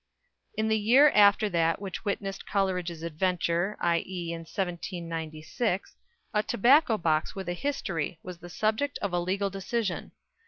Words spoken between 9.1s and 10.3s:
a legal decision.